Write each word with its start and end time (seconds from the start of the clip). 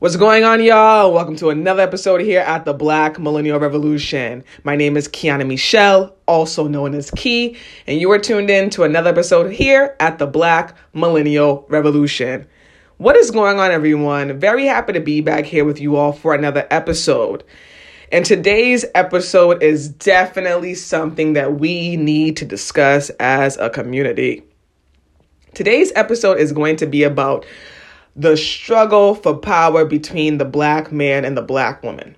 What's 0.00 0.14
going 0.14 0.44
on, 0.44 0.62
y'all? 0.62 1.12
Welcome 1.12 1.34
to 1.38 1.50
another 1.50 1.82
episode 1.82 2.20
here 2.20 2.42
at 2.42 2.64
the 2.64 2.72
Black 2.72 3.18
Millennial 3.18 3.58
Revolution. 3.58 4.44
My 4.62 4.76
name 4.76 4.96
is 4.96 5.08
Kiana 5.08 5.44
Michelle, 5.44 6.14
also 6.26 6.68
known 6.68 6.94
as 6.94 7.10
Key, 7.10 7.56
and 7.84 8.00
you 8.00 8.08
are 8.12 8.18
tuned 8.20 8.48
in 8.48 8.70
to 8.70 8.84
another 8.84 9.10
episode 9.10 9.50
here 9.50 9.96
at 9.98 10.20
the 10.20 10.26
Black 10.28 10.76
Millennial 10.94 11.66
Revolution. 11.68 12.46
What 12.98 13.16
is 13.16 13.32
going 13.32 13.58
on, 13.58 13.72
everyone? 13.72 14.38
Very 14.38 14.66
happy 14.66 14.92
to 14.92 15.00
be 15.00 15.20
back 15.20 15.44
here 15.44 15.64
with 15.64 15.80
you 15.80 15.96
all 15.96 16.12
for 16.12 16.32
another 16.32 16.68
episode. 16.70 17.42
And 18.12 18.24
today's 18.24 18.84
episode 18.94 19.64
is 19.64 19.88
definitely 19.88 20.74
something 20.74 21.32
that 21.32 21.58
we 21.58 21.96
need 21.96 22.36
to 22.36 22.44
discuss 22.44 23.10
as 23.18 23.56
a 23.56 23.68
community. 23.68 24.44
Today's 25.54 25.90
episode 25.96 26.38
is 26.38 26.52
going 26.52 26.76
to 26.76 26.86
be 26.86 27.02
about 27.02 27.44
the 28.16 28.36
struggle 28.36 29.14
for 29.14 29.36
power 29.36 29.84
between 29.84 30.38
the 30.38 30.44
black 30.44 30.90
man 30.92 31.24
and 31.24 31.36
the 31.36 31.42
black 31.42 31.82
woman. 31.82 32.16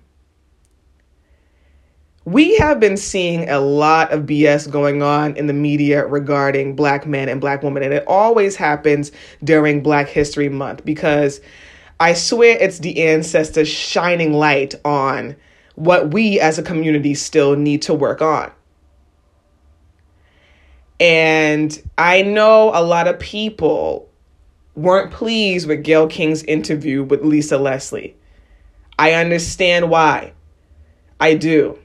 We 2.27 2.57
have 2.59 2.79
been 2.79 2.97
seeing 2.97 3.49
a 3.49 3.61
lot 3.61 4.13
of 4.13 4.25
BS 4.25 4.71
going 4.71 5.03
on 5.03 5.37
in 5.37 5.47
the 5.47 5.55
media 5.55 6.07
regarding 6.07 6.77
black 6.77 7.07
men 7.07 7.29
and 7.29 7.41
black 7.41 7.63
women, 7.63 7.83
and 7.83 7.95
it 7.95 8.05
always 8.07 8.57
happens 8.57 9.11
during 9.43 9.83
Black 9.83 10.09
History 10.09 10.49
Month 10.51 10.85
because 10.85 11.41
I 11.99 12.13
swear 12.13 12.59
it's 12.61 12.79
the 12.79 13.03
ancestors 13.03 13.69
shining 13.69 14.35
light 14.35 14.75
on 14.85 15.35
what 15.77 16.13
we 16.13 16.39
as 16.39 16.59
a 16.59 16.63
community 16.63 17.15
still 17.15 17.57
need 17.57 17.83
to 17.83 17.95
work 17.95 18.21
on. 18.21 18.53
And 21.01 21.83
I 21.97 22.21
know 22.21 22.71
a 22.75 22.85
lot 22.85 23.09
of 23.09 23.19
people 23.19 24.10
weren't 24.75 25.13
pleased 25.13 25.67
with 25.67 25.85
Gayle 25.85 26.07
King's 26.07 26.43
interview 26.45 27.03
with 27.03 27.25
Lisa 27.25 27.59
Leslie. 27.59 28.17
I 28.99 29.13
understand 29.13 29.91
why. 29.91 30.33
I 31.19 31.35
do. 31.35 31.79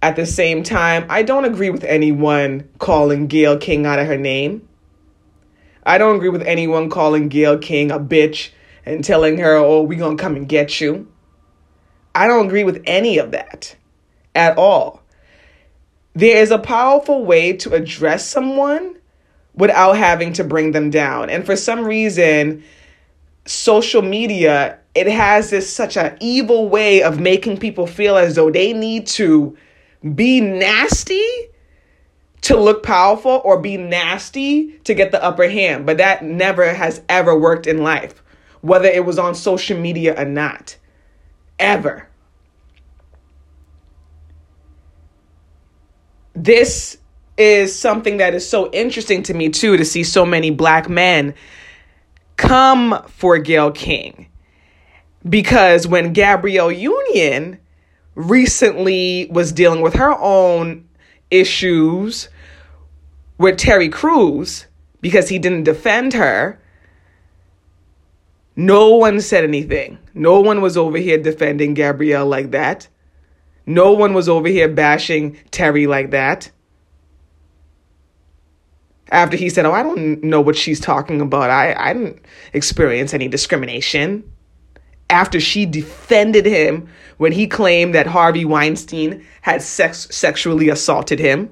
At 0.00 0.16
the 0.16 0.26
same 0.26 0.62
time, 0.62 1.06
I 1.08 1.22
don't 1.22 1.44
agree 1.44 1.70
with 1.70 1.84
anyone 1.84 2.68
calling 2.78 3.26
Gayle 3.26 3.58
King 3.58 3.86
out 3.86 3.98
of 3.98 4.06
her 4.06 4.16
name. 4.16 4.68
I 5.84 5.98
don't 5.98 6.16
agree 6.16 6.28
with 6.28 6.42
anyone 6.42 6.90
calling 6.90 7.28
Gayle 7.28 7.58
King 7.58 7.90
a 7.90 7.98
bitch 7.98 8.50
and 8.86 9.04
telling 9.04 9.38
her, 9.38 9.56
oh, 9.56 9.82
we 9.82 9.96
gonna 9.96 10.16
come 10.16 10.36
and 10.36 10.48
get 10.48 10.80
you. 10.80 11.08
I 12.14 12.26
don't 12.26 12.46
agree 12.46 12.64
with 12.64 12.82
any 12.86 13.18
of 13.18 13.32
that 13.32 13.74
at 14.34 14.56
all. 14.56 15.02
There 16.14 16.42
is 16.42 16.50
a 16.50 16.58
powerful 16.58 17.24
way 17.24 17.52
to 17.58 17.74
address 17.74 18.26
someone 18.26 18.97
without 19.58 19.94
having 19.94 20.32
to 20.34 20.44
bring 20.44 20.72
them 20.72 20.88
down. 20.90 21.28
And 21.28 21.44
for 21.44 21.56
some 21.56 21.84
reason, 21.84 22.64
social 23.44 24.02
media 24.02 24.78
it 24.98 25.06
has 25.06 25.50
this 25.50 25.72
such 25.72 25.96
an 25.96 26.16
evil 26.18 26.68
way 26.68 27.04
of 27.04 27.20
making 27.20 27.56
people 27.58 27.86
feel 27.86 28.16
as 28.16 28.34
though 28.34 28.50
they 28.50 28.72
need 28.72 29.06
to 29.06 29.56
be 30.14 30.40
nasty 30.40 31.24
to 32.40 32.56
look 32.56 32.82
powerful 32.82 33.40
or 33.44 33.60
be 33.60 33.76
nasty 33.76 34.72
to 34.84 34.94
get 34.94 35.12
the 35.12 35.22
upper 35.22 35.48
hand. 35.48 35.86
But 35.86 35.98
that 35.98 36.24
never 36.24 36.74
has 36.74 37.00
ever 37.08 37.38
worked 37.38 37.68
in 37.68 37.84
life, 37.84 38.22
whether 38.60 38.88
it 38.88 39.04
was 39.04 39.20
on 39.20 39.36
social 39.36 39.78
media 39.78 40.20
or 40.20 40.24
not. 40.24 40.76
Ever. 41.60 42.08
This 46.34 46.98
is 47.38 47.78
something 47.78 48.16
that 48.16 48.34
is 48.34 48.46
so 48.46 48.68
interesting 48.72 49.22
to 49.22 49.32
me 49.32 49.48
too 49.48 49.76
to 49.76 49.84
see 49.84 50.02
so 50.02 50.26
many 50.26 50.50
black 50.50 50.88
men 50.88 51.34
come 52.36 53.02
for 53.06 53.38
Gayle 53.38 53.70
King. 53.70 54.26
Because 55.28 55.86
when 55.86 56.12
Gabrielle 56.12 56.72
Union 56.72 57.58
recently 58.14 59.28
was 59.30 59.52
dealing 59.52 59.80
with 59.80 59.94
her 59.94 60.12
own 60.18 60.88
issues 61.30 62.28
with 63.38 63.56
Terry 63.56 63.88
Crews 63.88 64.66
because 65.00 65.28
he 65.28 65.38
didn't 65.38 65.64
defend 65.64 66.14
her, 66.14 66.60
no 68.56 68.96
one 68.96 69.20
said 69.20 69.44
anything. 69.44 69.98
No 70.14 70.40
one 70.40 70.60
was 70.60 70.76
over 70.76 70.98
here 70.98 71.18
defending 71.18 71.74
Gabrielle 71.74 72.26
like 72.26 72.50
that. 72.50 72.88
No 73.66 73.92
one 73.92 74.14
was 74.14 74.28
over 74.28 74.48
here 74.48 74.68
bashing 74.68 75.36
Terry 75.52 75.86
like 75.86 76.10
that 76.10 76.50
after 79.10 79.36
he 79.36 79.48
said, 79.48 79.66
Oh, 79.66 79.72
I 79.72 79.82
don't 79.82 80.22
know 80.22 80.40
what 80.40 80.56
she's 80.56 80.80
talking 80.80 81.20
about. 81.20 81.50
I, 81.50 81.74
I 81.74 81.92
didn't 81.92 82.20
experience 82.52 83.14
any 83.14 83.28
discrimination. 83.28 84.30
After 85.10 85.40
she 85.40 85.64
defended 85.64 86.44
him 86.44 86.88
when 87.16 87.32
he 87.32 87.46
claimed 87.46 87.94
that 87.94 88.06
Harvey 88.06 88.44
Weinstein 88.44 89.24
had 89.40 89.62
sex, 89.62 90.08
sexually 90.10 90.68
assaulted 90.68 91.18
him. 91.18 91.50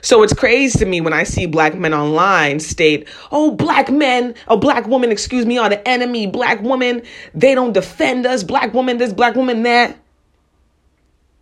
So 0.00 0.22
it's 0.22 0.32
crazy 0.32 0.78
to 0.78 0.86
me 0.86 1.00
when 1.00 1.12
I 1.12 1.24
see 1.24 1.46
black 1.46 1.74
men 1.74 1.92
online 1.92 2.60
state, 2.60 3.08
oh, 3.32 3.50
black 3.50 3.90
men, 3.90 4.34
oh, 4.46 4.56
black 4.56 4.86
woman, 4.86 5.10
excuse 5.10 5.44
me, 5.44 5.58
are 5.58 5.68
the 5.68 5.86
enemy. 5.88 6.26
Black 6.26 6.60
women, 6.62 7.02
they 7.34 7.54
don't 7.54 7.72
defend 7.72 8.26
us. 8.26 8.44
Black 8.44 8.72
woman, 8.74 8.98
this, 8.98 9.12
black 9.12 9.34
woman, 9.34 9.62
that. 9.64 9.96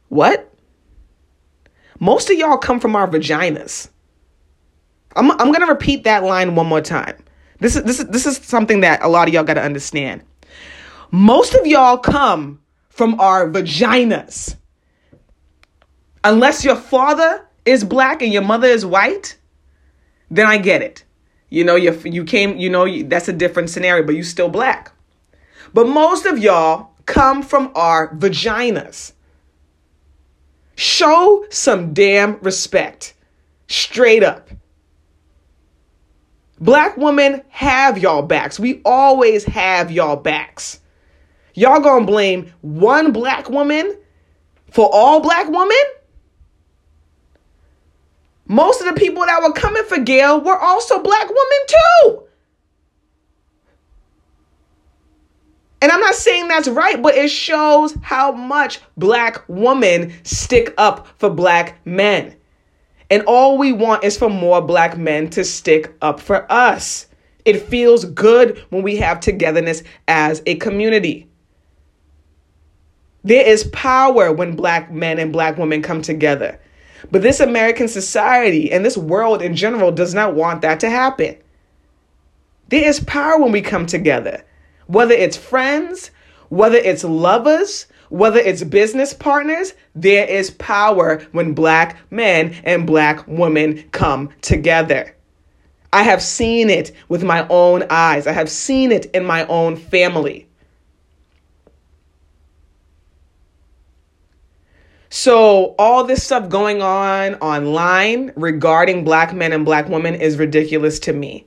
What? 0.08 0.52
Most 2.00 2.30
of 2.30 2.36
y'all 2.36 2.58
come 2.58 2.80
from 2.80 2.96
our 2.96 3.08
vaginas. 3.08 3.88
I'm, 5.14 5.30
I'm 5.30 5.52
going 5.52 5.60
to 5.60 5.66
repeat 5.66 6.04
that 6.04 6.22
line 6.22 6.54
one 6.54 6.66
more 6.66 6.80
time. 6.80 7.16
This 7.58 7.76
is, 7.76 7.84
this, 7.84 8.00
is, 8.00 8.06
this 8.06 8.26
is 8.26 8.36
something 8.36 8.80
that 8.80 9.02
a 9.02 9.08
lot 9.08 9.28
of 9.28 9.34
y'all 9.34 9.44
got 9.44 9.54
to 9.54 9.62
understand. 9.62 10.22
Most 11.10 11.54
of 11.54 11.66
y'all 11.66 11.96
come 11.96 12.60
from 12.90 13.18
our 13.20 13.48
vaginas. 13.48 14.56
Unless 16.22 16.64
your 16.64 16.76
father 16.76 17.46
is 17.64 17.84
black 17.84 18.20
and 18.20 18.32
your 18.32 18.42
mother 18.42 18.68
is 18.68 18.84
white, 18.84 19.38
then 20.30 20.46
I 20.46 20.58
get 20.58 20.82
it. 20.82 21.04
You 21.48 21.64
know, 21.64 21.76
you, 21.76 21.98
you 22.04 22.24
came, 22.24 22.56
you 22.56 22.68
know, 22.68 23.02
that's 23.04 23.28
a 23.28 23.32
different 23.32 23.70
scenario, 23.70 24.04
but 24.04 24.16
you 24.16 24.22
still 24.22 24.48
black. 24.48 24.92
But 25.72 25.88
most 25.88 26.26
of 26.26 26.38
y'all 26.38 26.90
come 27.06 27.42
from 27.42 27.70
our 27.74 28.14
vaginas. 28.16 29.12
Show 30.76 31.46
some 31.50 31.94
damn 31.94 32.38
respect. 32.40 33.14
Straight 33.66 34.22
up. 34.22 34.50
Black 36.60 36.96
women 36.96 37.42
have 37.48 37.98
y'all 37.98 38.22
backs. 38.22 38.60
We 38.60 38.80
always 38.84 39.44
have 39.44 39.90
y'all 39.90 40.16
backs. 40.16 40.80
Y'all 41.54 41.80
gonna 41.80 42.06
blame 42.06 42.52
one 42.60 43.12
black 43.12 43.50
woman 43.50 43.96
for 44.70 44.88
all 44.92 45.20
black 45.20 45.48
women? 45.48 45.76
Most 48.46 48.80
of 48.80 48.86
the 48.86 49.00
people 49.00 49.24
that 49.24 49.42
were 49.42 49.52
coming 49.52 49.84
for 49.84 49.98
Gayle 49.98 50.40
were 50.40 50.58
also 50.58 51.02
black 51.02 51.28
women 51.28 51.66
too. 51.66 52.25
And 55.82 55.92
I'm 55.92 56.00
not 56.00 56.14
saying 56.14 56.48
that's 56.48 56.68
right, 56.68 57.00
but 57.00 57.14
it 57.14 57.28
shows 57.28 57.96
how 58.02 58.32
much 58.32 58.80
black 58.96 59.44
women 59.48 60.12
stick 60.24 60.72
up 60.78 61.06
for 61.18 61.28
black 61.28 61.84
men. 61.86 62.34
And 63.10 63.22
all 63.26 63.58
we 63.58 63.72
want 63.72 64.02
is 64.02 64.16
for 64.16 64.30
more 64.30 64.60
black 64.60 64.96
men 64.96 65.30
to 65.30 65.44
stick 65.44 65.94
up 66.02 66.18
for 66.18 66.50
us. 66.50 67.06
It 67.44 67.62
feels 67.62 68.04
good 68.04 68.58
when 68.70 68.82
we 68.82 68.96
have 68.96 69.20
togetherness 69.20 69.82
as 70.08 70.42
a 70.46 70.56
community. 70.56 71.28
There 73.22 73.46
is 73.46 73.64
power 73.64 74.32
when 74.32 74.56
black 74.56 74.90
men 74.90 75.18
and 75.18 75.32
black 75.32 75.56
women 75.56 75.82
come 75.82 76.02
together. 76.02 76.58
But 77.10 77.22
this 77.22 77.38
American 77.38 77.86
society 77.86 78.72
and 78.72 78.84
this 78.84 78.96
world 78.96 79.42
in 79.42 79.54
general 79.54 79.92
does 79.92 80.14
not 80.14 80.34
want 80.34 80.62
that 80.62 80.80
to 80.80 80.90
happen. 80.90 81.36
There 82.68 82.88
is 82.88 83.00
power 83.00 83.38
when 83.38 83.52
we 83.52 83.62
come 83.62 83.86
together. 83.86 84.44
Whether 84.86 85.14
it's 85.14 85.36
friends, 85.36 86.10
whether 86.48 86.76
it's 86.76 87.04
lovers, 87.04 87.86
whether 88.08 88.38
it's 88.38 88.62
business 88.62 89.12
partners, 89.12 89.74
there 89.94 90.26
is 90.26 90.50
power 90.52 91.22
when 91.32 91.54
black 91.54 91.98
men 92.10 92.54
and 92.64 92.86
black 92.86 93.26
women 93.26 93.84
come 93.90 94.30
together. 94.42 95.14
I 95.92 96.02
have 96.02 96.22
seen 96.22 96.70
it 96.70 96.92
with 97.08 97.24
my 97.24 97.46
own 97.48 97.84
eyes. 97.90 98.26
I 98.26 98.32
have 98.32 98.50
seen 98.50 98.92
it 98.92 99.06
in 99.06 99.24
my 99.24 99.46
own 99.46 99.76
family. 99.76 100.46
So, 105.08 105.74
all 105.78 106.04
this 106.04 106.22
stuff 106.24 106.50
going 106.50 106.82
on 106.82 107.36
online 107.36 108.32
regarding 108.36 109.04
black 109.04 109.32
men 109.32 109.52
and 109.52 109.64
black 109.64 109.88
women 109.88 110.14
is 110.14 110.36
ridiculous 110.36 110.98
to 111.00 111.12
me. 111.12 111.46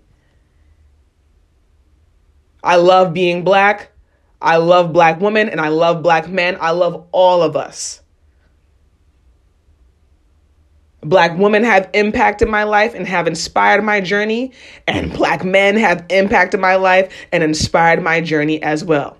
I 2.64 2.76
love 2.76 3.14
being 3.14 3.44
black. 3.44 3.92
I 4.42 4.58
love 4.58 4.94
black 4.94 5.20
women 5.20 5.50
and 5.50 5.60
I 5.60 5.70
love 5.70 6.02
black 6.02 6.30
men. 6.30 6.58
I 6.60 6.72
love 6.72 7.08
all 7.12 7.42
of 7.42 7.56
us. 7.56 8.02
Black 11.02 11.38
women 11.38 11.64
have 11.64 11.90
impacted 11.94 12.50
my 12.50 12.64
life 12.64 12.94
and 12.94 13.08
have 13.08 13.26
inspired 13.26 13.84
my 13.86 14.02
journey, 14.02 14.52
and 14.86 15.14
black 15.14 15.46
men 15.46 15.78
have 15.78 16.06
impacted 16.10 16.60
my 16.60 16.76
life 16.76 17.14
and 17.32 17.42
inspired 17.42 18.04
my 18.04 18.20
journey 18.20 18.62
as 18.62 18.84
well. 18.84 19.18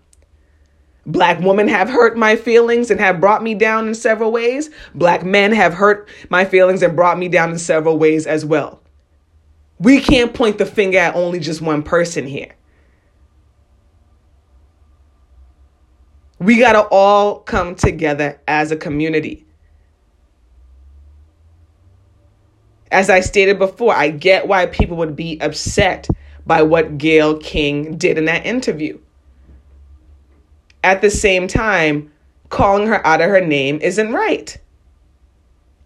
Black 1.06 1.40
women 1.40 1.70
have 1.70 1.90
hurt 1.90 2.18
my 2.18 2.36
feelings 2.36 2.92
and 2.92 3.00
have 3.00 3.22
brought 3.22 3.42
me 3.42 3.56
down 3.56 3.88
in 3.88 3.96
several 3.96 4.32
ways. 4.32 4.70
Black 4.94 5.24
men 5.24 5.54
have 5.54 5.74
hurt 5.74 6.10
my 6.30 6.44
feelings 6.44 6.84
and 6.84 6.96
brought 6.98 7.18
me 7.18 7.30
down 7.30 7.50
in 7.50 7.58
several 7.58 7.98
ways 7.98 8.28
as 8.28 8.46
well. 8.46 8.82
We 9.80 10.02
can't 10.02 10.34
point 10.34 10.58
the 10.58 10.66
finger 10.66 10.98
at 10.98 11.16
only 11.16 11.40
just 11.40 11.62
one 11.62 11.82
person 11.82 12.28
here. 12.28 12.54
We 16.40 16.58
got 16.58 16.74
to 16.74 16.88
all 16.90 17.40
come 17.40 17.76
together 17.76 18.40
as 18.48 18.72
a 18.72 18.78
community. 18.78 19.46
As 22.92 23.10
I 23.10 23.20
stated 23.20 23.60
before, 23.60 23.94
I 23.94 24.10
get 24.10 24.48
why 24.48 24.66
people 24.66 24.98
would 24.98 25.16
be 25.16 25.40
upset 25.40 26.08
by 26.46 26.64
what 26.64 26.98
Gayle 26.98 27.38
King 27.38 27.98
did 27.98 28.18
in 28.18 28.26
that 28.26 28.46
interview. 28.46 29.00
At 30.84 31.02
the 31.02 31.12
same 31.12 31.48
time, 31.48 32.12
calling 32.48 32.88
her 32.88 33.06
out 33.06 33.22
of 33.22 33.30
her 33.30 33.46
name 33.46 33.80
isn't 33.82 34.14
right. 34.14 34.58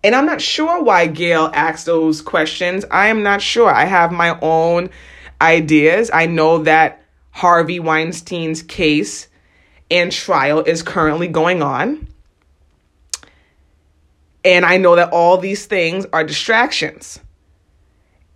And 0.03 0.15
I'm 0.15 0.25
not 0.25 0.41
sure 0.41 0.83
why 0.83 1.07
Gayle 1.07 1.49
asked 1.53 1.85
those 1.85 2.21
questions. 2.21 2.85
I 2.91 3.07
am 3.07 3.23
not 3.23 3.41
sure. 3.41 3.73
I 3.73 3.85
have 3.85 4.11
my 4.11 4.37
own 4.41 4.89
ideas. 5.41 6.11
I 6.13 6.27
know 6.27 6.59
that 6.59 7.01
Harvey 7.31 7.79
Weinstein's 7.79 8.61
case 8.61 9.27
and 9.89 10.11
trial 10.11 10.61
is 10.61 10.81
currently 10.81 11.27
going 11.27 11.61
on. 11.61 12.07
And 14.45 14.65
I 14.65 14.77
know 14.77 14.95
that 14.95 15.11
all 15.11 15.37
these 15.37 15.65
things 15.65 16.05
are 16.11 16.23
distractions. 16.23 17.19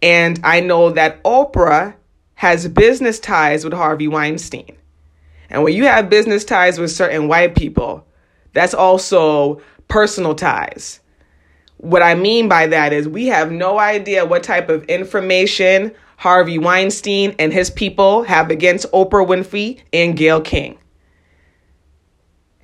And 0.02 0.40
I 0.44 0.60
know 0.62 0.92
that 0.92 1.24
Oprah 1.24 1.96
has 2.36 2.68
business 2.68 3.20
ties 3.20 3.64
with 3.64 3.74
Harvey 3.74 4.08
Weinstein. 4.08 4.78
And 5.50 5.64
when 5.64 5.74
you 5.74 5.86
have 5.86 6.10
business 6.10 6.46
ties 6.46 6.80
with 6.80 6.92
certain 6.92 7.28
white 7.28 7.56
people, 7.56 8.06
that's 8.54 8.74
also 8.74 9.62
personal 9.88 10.36
ties. 10.36 11.00
What 11.78 12.02
I 12.02 12.16
mean 12.16 12.48
by 12.48 12.68
that 12.68 12.94
is 12.94 13.08
we 13.08 13.28
have 13.28 13.52
no 13.52 13.80
idea 13.80 14.26
what 14.26 14.44
type 14.44 14.70
of 14.70 14.84
information 14.86 15.94
Harvey 16.18 16.58
Weinstein 16.58 17.36
and 17.38 17.54
his 17.54 17.70
people 17.70 18.24
have 18.24 18.50
against 18.50 18.92
Oprah 18.92 19.26
Winfrey 19.26 19.80
and 19.94 20.18
Gayle 20.18 20.42
King. 20.42 20.78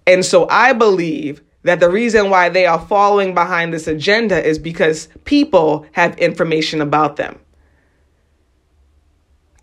And 0.05 0.25
so 0.25 0.47
I 0.49 0.73
believe 0.73 1.41
that 1.63 1.79
the 1.79 1.89
reason 1.89 2.29
why 2.29 2.49
they 2.49 2.65
are 2.65 2.79
following 2.79 3.33
behind 3.33 3.73
this 3.73 3.87
agenda 3.87 4.45
is 4.45 4.59
because 4.59 5.07
people 5.23 5.85
have 5.93 6.17
information 6.19 6.81
about 6.81 7.15
them. 7.15 7.39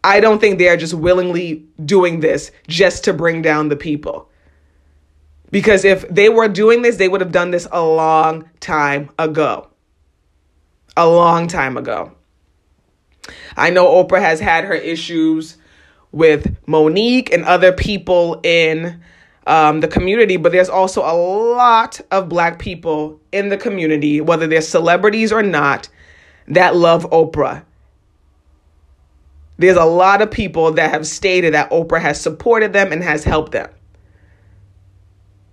I 0.03 0.21
don't 0.21 0.41
think 0.41 0.59
they 0.59 0.69
are 0.69 0.79
just 0.79 0.95
willingly 0.95 1.67
doing 1.85 2.21
this 2.21 2.51
just 2.69 3.05
to 3.05 3.13
bring 3.13 3.43
down 3.43 3.69
the 3.69 3.77
people. 3.77 4.31
Because 5.51 5.85
if 5.85 6.09
they 6.09 6.29
were 6.29 6.49
doing 6.49 6.83
this, 6.83 6.97
they 6.97 7.09
would 7.09 7.21
have 7.21 7.33
done 7.33 7.51
this 7.51 7.69
a 7.71 7.85
long 7.85 8.49
time 8.61 9.11
ago. 9.19 9.69
A 10.97 11.07
long 11.07 11.49
time 11.49 11.77
ago. 11.77 12.13
I 13.57 13.71
know 13.71 13.87
Oprah 13.87 14.21
has 14.21 14.41
had 14.41 14.65
her 14.65 14.75
issues 14.75 15.59
with 16.13 16.57
Mo'Nique 16.67 17.33
and 17.33 17.45
other 17.45 17.73
people 17.73 18.41
in 18.43 19.03
um, 19.47 19.81
the 19.81 19.89
community, 19.89 20.37
but 20.37 20.53
there's 20.53 20.69
also 20.69 21.03
a 21.03 21.15
lot 21.15 22.01
of 22.11 22.29
black 22.29 22.59
people 22.59 23.21
in 23.33 23.49
the 23.49 23.57
community, 23.57 24.21
whether 24.21 24.47
they're 24.47 24.61
celebrities 24.61 25.33
or 25.33 25.43
not, 25.43 25.89
that 26.49 26.77
love 26.77 27.09
Oprah. 27.11 27.65
There's 29.59 29.77
a 29.77 29.85
lot 29.85 30.23
of 30.23 30.31
people 30.31 30.73
that 30.73 30.91
have 30.91 31.07
stated 31.07 31.55
that 31.55 31.71
Oprah 31.71 32.01
has 32.01 32.21
supported 32.21 32.73
them 32.73 32.93
and 32.93 33.03
has 33.03 33.25
helped 33.25 33.53
them. 33.53 33.69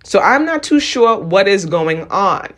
So 0.04 0.20
I'm 0.20 0.46
not 0.46 0.62
too 0.62 0.80
sure 0.80 1.18
what 1.18 1.46
is 1.46 1.66
going 1.66 2.10
on. 2.10 2.52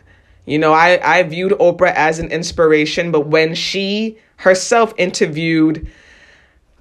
You 0.45 0.59
know, 0.59 0.73
I, 0.73 0.99
I 1.03 1.23
viewed 1.23 1.51
Oprah 1.53 1.93
as 1.93 2.19
an 2.19 2.31
inspiration, 2.31 3.11
but 3.11 3.27
when 3.27 3.53
she 3.53 4.17
herself 4.37 4.93
interviewed 4.97 5.87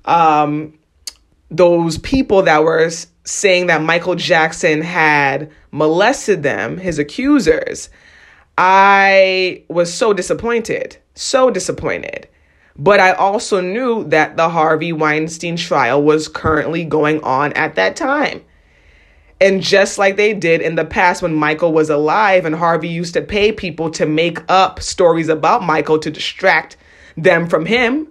um, 0.05 0.79
those 1.51 1.99
people 1.99 2.43
that 2.43 2.63
were 2.63 2.91
saying 3.25 3.67
that 3.67 3.83
Michael 3.83 4.15
Jackson 4.15 4.83
had 4.83 5.51
molested 5.73 6.43
them, 6.43 6.79
his 6.79 6.99
accusers, 6.99 7.91
I 8.57 9.65
was 9.69 9.93
so 9.93 10.13
disappointed, 10.13 10.97
so 11.15 11.51
disappointed. 11.51 12.29
But 12.77 13.01
I 13.01 13.13
also 13.13 13.61
knew 13.61 14.05
that 14.05 14.37
the 14.37 14.49
Harvey 14.49 14.93
Weinstein 14.93 15.57
trial 15.57 16.03
was 16.03 16.29
currently 16.29 16.85
going 16.85 17.23
on 17.23 17.53
at 17.55 17.75
that 17.75 17.97
time. 17.97 18.43
And 19.41 19.63
just 19.63 19.99
like 19.99 20.17
they 20.17 20.35
did 20.35 20.61
in 20.61 20.75
the 20.75 20.85
past 20.85 21.23
when 21.23 21.35
Michael 21.35 21.73
was 21.73 21.89
alive 21.89 22.45
and 22.45 22.55
Harvey 22.55 22.89
used 22.89 23.15
to 23.15 23.23
pay 23.23 23.53
people 23.53 23.91
to 23.93 24.07
make 24.07 24.39
up 24.51 24.81
stories 24.83 25.29
about 25.29 25.63
Michael 25.63 25.99
to 25.99 26.11
distract 26.11 26.77
them 27.17 27.49
from 27.49 27.65
him, 27.65 28.07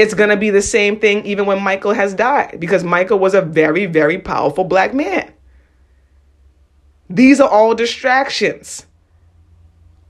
it's 0.00 0.14
going 0.14 0.30
to 0.30 0.36
be 0.36 0.48
the 0.48 0.62
same 0.62 0.98
thing 0.98 1.26
even 1.26 1.44
when 1.44 1.62
Michael 1.62 1.92
has 1.92 2.14
died 2.14 2.56
because 2.58 2.82
Michael 2.82 3.18
was 3.18 3.34
a 3.34 3.42
very, 3.42 3.84
very 3.84 4.18
powerful 4.18 4.64
black 4.64 4.94
man. 4.94 5.30
These 7.10 7.38
are 7.38 7.48
all 7.48 7.74
distractions. 7.74 8.86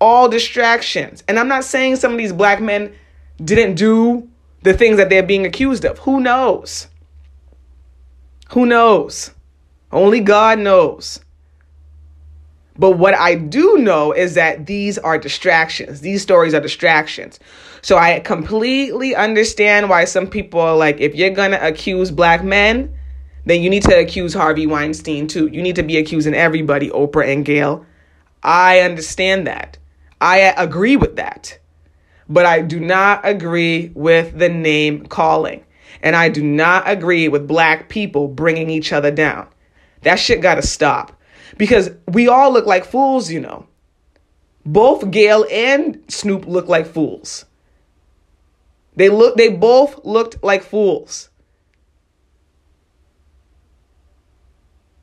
All 0.01 0.29
distractions. 0.29 1.25
And 1.27 1.41
I'm 1.41 1.49
not 1.49 1.65
saying 1.65 1.97
some 1.97 2.13
of 2.13 2.19
these 2.19 2.33
black 2.33 2.61
men 2.61 2.95
didn't 3.45 3.75
do 3.75 4.29
the 4.63 4.75
things 4.75 4.97
that 4.99 5.11
they're 5.11 5.25
being 5.25 5.45
accused 5.45 5.85
of. 5.85 5.99
Who 5.99 6.21
knows? 6.21 6.87
Who 8.51 8.67
knows? 8.67 9.33
Only 9.91 10.21
God 10.21 10.61
knows. 10.61 11.19
But 12.81 12.93
what 12.93 13.15
I 13.15 13.37
do 13.37 13.77
know 13.79 14.11
is 14.13 14.35
that 14.35 14.67
these 14.67 14.99
are 14.99 15.19
distractions. 15.19 16.01
These 16.01 16.23
stories 16.23 16.55
are 16.55 16.61
distractions. 16.61 17.39
So 17.83 17.97
I 17.97 18.19
completely 18.21 19.15
understand 19.15 19.89
why 19.89 20.05
some 20.05 20.27
people 20.27 20.61
are 20.61 20.77
like, 20.77 20.99
if 20.99 21.15
you're 21.15 21.31
going 21.31 21.53
to 21.53 21.67
accuse 21.67 22.11
black 22.11 22.43
men, 22.43 22.93
then 23.47 23.63
you 23.63 23.71
need 23.71 23.85
to 23.85 23.99
accuse 23.99 24.35
Harvey 24.35 24.67
Weinstein 24.67 25.29
too. 25.29 25.47
You 25.47 25.63
need 25.63 25.77
to 25.77 25.83
be 25.85 25.97
accusing 25.99 26.35
everybody, 26.35 26.91
Oprah 26.91 27.33
and 27.33 27.45
Gayle. 27.45 27.87
I 28.43 28.81
understand 28.81 29.47
that. 29.47 29.79
I 30.21 30.39
agree 30.57 30.97
with 30.97 31.17
that 31.17 31.61
but 32.31 32.47
I 32.47 32.63
do 32.63 32.79
not 32.81 33.21
agree 33.25 33.91
with 33.95 34.39
the 34.39 34.49
name 34.49 35.05
calling. 35.05 35.65
And 36.01 36.15
I 36.17 36.31
do 36.31 36.43
not 36.43 36.89
agree 36.89 37.29
with 37.29 37.49
black 37.49 37.91
people 37.91 38.29
bringing 38.29 38.71
each 38.71 38.93
other 38.93 39.11
down. 39.11 39.49
That 40.03 40.15
shit 40.15 40.41
gotta 40.41 40.63
stop. 40.63 41.20
Because 41.57 41.91
we 42.09 42.29
all 42.29 42.53
look 42.53 42.67
like 42.67 42.85
fools, 42.85 43.31
you 43.31 43.41
know. 43.41 43.67
Both 44.65 45.11
Gayle 45.11 45.47
and 45.51 46.03
Snoop 46.09 46.47
look 46.47 46.69
like 46.69 46.87
fools. 46.87 47.47
They 48.97 49.09
look 49.09 49.37
they 49.37 49.49
both 49.49 50.05
looked 50.05 50.43
like 50.43 50.63
fools. 50.63 51.31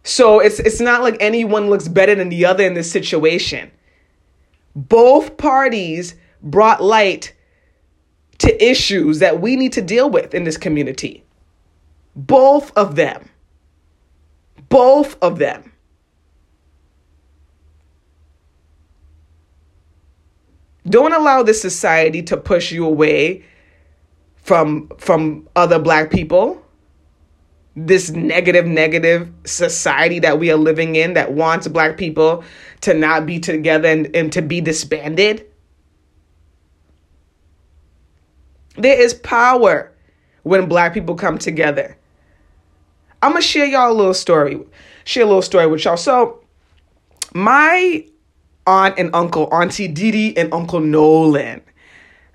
So 0.04 0.40
it's 0.40 0.60
it's 0.60 0.80
not 0.80 1.02
like 1.02 1.18
anyone 1.20 1.70
looks 1.70 1.88
better 1.88 2.16
than 2.16 2.30
the 2.30 2.46
other 2.46 2.64
in 2.64 2.76
this 2.76 2.92
situation. 2.92 3.72
Both 4.76 5.38
parties 5.38 6.16
brought 6.44 6.84
light 6.84 7.34
to 8.38 8.64
issues 8.64 9.20
that 9.20 9.42
we 9.42 9.56
need 9.56 9.74
to 9.74 9.82
deal 9.82 10.10
with 10.10 10.34
in 10.36 10.44
this 10.44 10.58
community. 10.58 11.24
Both 12.16 12.72
of 12.78 12.96
them. 12.96 13.30
Both 14.70 15.18
of 15.22 15.40
them. 15.40 15.74
Don't 20.90 21.14
allow 21.14 21.44
this 21.44 21.62
society 21.62 22.22
to 22.24 22.38
push 22.38 22.72
you 22.72 22.86
away 22.86 23.44
from 24.38 24.90
from 24.98 25.48
other 25.56 25.80
black 25.80 26.12
people. 26.12 26.64
This 27.76 28.10
negative 28.10 28.66
negative 28.66 29.32
society 29.46 30.20
that 30.20 30.40
we 30.40 30.50
are 30.52 30.58
living 30.58 30.96
in 30.96 31.14
that 31.14 31.34
wants 31.34 31.68
black 31.68 31.98
people 31.98 32.44
to 32.82 32.94
not 32.94 33.26
be 33.26 33.40
together 33.40 33.88
and, 33.88 34.16
and 34.16 34.32
to 34.34 34.42
be 34.42 34.62
disbanded. 34.62 35.46
There 38.78 39.00
is 39.00 39.14
power 39.14 39.92
when 40.44 40.68
black 40.68 40.94
people 40.94 41.16
come 41.16 41.38
together. 41.38 41.98
I'm 43.22 43.32
gonna 43.32 43.42
share 43.42 43.66
y'all 43.66 43.92
a 43.92 43.94
little 43.94 44.14
story. 44.14 44.60
Share 45.04 45.24
a 45.24 45.26
little 45.26 45.42
story 45.42 45.68
with 45.68 45.84
y'all. 45.84 45.98
So, 45.98 46.44
my 47.34 48.06
aunt 48.68 49.00
and 49.00 49.16
uncle, 49.16 49.48
Auntie 49.52 49.88
Didi 49.88 50.38
and 50.38 50.54
Uncle 50.54 50.82
Nolan, 50.82 51.62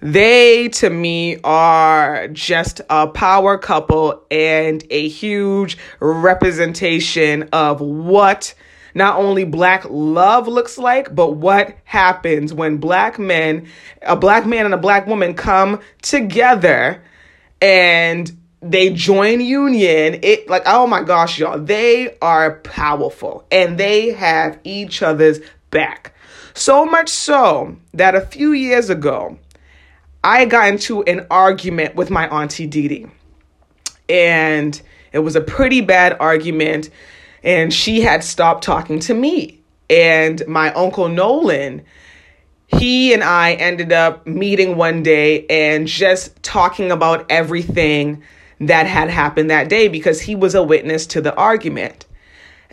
they 0.00 0.68
to 0.70 0.90
me 0.90 1.36
are 1.44 2.26
just 2.28 2.80
a 2.90 3.06
power 3.06 3.56
couple 3.56 4.24
and 4.30 4.82
a 4.90 5.06
huge 5.06 5.78
representation 6.00 7.44
of 7.52 7.80
what 7.80 8.54
not 8.94 9.16
only 9.16 9.44
black 9.44 9.86
love 9.88 10.48
looks 10.48 10.76
like, 10.76 11.14
but 11.14 11.32
what 11.32 11.76
happens 11.84 12.52
when 12.52 12.78
black 12.78 13.18
men, 13.18 13.68
a 14.02 14.16
black 14.16 14.44
man 14.44 14.64
and 14.64 14.74
a 14.74 14.78
black 14.78 15.06
woman 15.06 15.34
come 15.34 15.80
together 16.02 17.02
and 17.60 18.36
they 18.60 18.90
join 18.90 19.40
union. 19.40 20.18
It 20.22 20.48
like, 20.48 20.62
oh 20.66 20.86
my 20.86 21.02
gosh, 21.02 21.38
y'all, 21.38 21.58
they 21.58 22.16
are 22.20 22.56
powerful 22.60 23.46
and 23.50 23.78
they 23.78 24.12
have 24.12 24.58
each 24.64 25.02
other's 25.02 25.40
back. 25.70 26.11
So 26.54 26.84
much 26.84 27.08
so 27.08 27.76
that 27.94 28.14
a 28.14 28.20
few 28.20 28.52
years 28.52 28.90
ago, 28.90 29.38
I 30.24 30.44
got 30.44 30.68
into 30.68 31.02
an 31.04 31.26
argument 31.30 31.94
with 31.94 32.10
my 32.10 32.28
auntie 32.28 32.66
Didi. 32.66 33.06
And 34.08 34.80
it 35.12 35.20
was 35.20 35.36
a 35.36 35.40
pretty 35.40 35.80
bad 35.80 36.16
argument 36.20 36.90
and 37.42 37.72
she 37.72 38.02
had 38.02 38.22
stopped 38.22 38.64
talking 38.64 39.00
to 39.00 39.14
me. 39.14 39.60
And 39.90 40.46
my 40.46 40.72
uncle 40.72 41.08
Nolan, 41.08 41.82
he 42.68 43.12
and 43.12 43.22
I 43.22 43.54
ended 43.54 43.92
up 43.92 44.26
meeting 44.26 44.76
one 44.76 45.02
day 45.02 45.46
and 45.48 45.86
just 45.86 46.40
talking 46.42 46.90
about 46.92 47.26
everything 47.30 48.22
that 48.60 48.86
had 48.86 49.10
happened 49.10 49.50
that 49.50 49.68
day 49.68 49.88
because 49.88 50.20
he 50.20 50.34
was 50.34 50.54
a 50.54 50.62
witness 50.62 51.06
to 51.08 51.20
the 51.20 51.34
argument. 51.34 52.06